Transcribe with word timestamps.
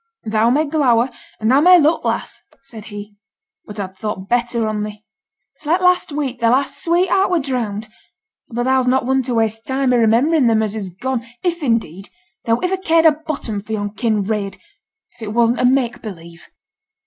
'Thou 0.25 0.49
may 0.49 0.65
glower 0.65 1.11
an' 1.39 1.47
thou 1.49 1.61
may 1.61 1.79
look, 1.79 2.03
lass,' 2.03 2.41
said 2.63 2.85
he, 2.85 3.13
'but 3.67 3.77
a'd 3.79 3.95
thought 3.95 4.27
better 4.27 4.67
on 4.67 4.81
thee. 4.81 5.05
It's 5.53 5.67
like 5.67 5.79
last 5.79 6.11
week 6.11 6.39
thy 6.41 6.49
last 6.49 6.83
sweetheart 6.83 7.29
were 7.29 7.37
drowned; 7.37 7.87
but 8.47 8.63
thou's 8.63 8.87
not 8.87 9.05
one 9.05 9.21
to 9.21 9.35
waste 9.35 9.67
time 9.67 9.93
i' 9.93 9.97
rememberin' 9.97 10.47
them 10.47 10.63
as 10.63 10.73
is 10.73 10.89
gone 10.89 11.23
if, 11.43 11.61
indeed, 11.61 12.09
thou 12.45 12.59
iver 12.63 12.77
cared 12.77 13.05
a 13.05 13.11
button 13.11 13.61
for 13.61 13.73
yon 13.73 13.91
Kinraid 13.91 14.55
if 14.55 15.21
it 15.21 15.33
wasn't 15.33 15.59
a 15.59 15.65
make 15.65 16.01
believe.' 16.01 16.49